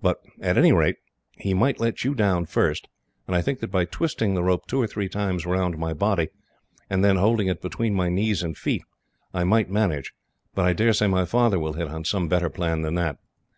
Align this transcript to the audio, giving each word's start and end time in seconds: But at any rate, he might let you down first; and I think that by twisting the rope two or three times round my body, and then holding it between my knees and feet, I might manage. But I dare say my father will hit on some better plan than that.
But 0.00 0.22
at 0.40 0.56
any 0.56 0.72
rate, 0.72 0.96
he 1.36 1.52
might 1.52 1.78
let 1.78 2.02
you 2.02 2.14
down 2.14 2.46
first; 2.46 2.88
and 3.26 3.36
I 3.36 3.42
think 3.42 3.60
that 3.60 3.70
by 3.70 3.84
twisting 3.84 4.32
the 4.32 4.42
rope 4.42 4.66
two 4.66 4.80
or 4.80 4.86
three 4.86 5.06
times 5.06 5.44
round 5.44 5.76
my 5.76 5.92
body, 5.92 6.30
and 6.88 7.04
then 7.04 7.16
holding 7.16 7.48
it 7.48 7.60
between 7.60 7.92
my 7.92 8.08
knees 8.08 8.42
and 8.42 8.56
feet, 8.56 8.84
I 9.34 9.44
might 9.44 9.68
manage. 9.68 10.14
But 10.54 10.64
I 10.64 10.72
dare 10.72 10.94
say 10.94 11.08
my 11.08 11.26
father 11.26 11.58
will 11.58 11.74
hit 11.74 11.88
on 11.88 12.06
some 12.06 12.26
better 12.26 12.48
plan 12.48 12.80
than 12.80 12.94
that. 12.94 13.18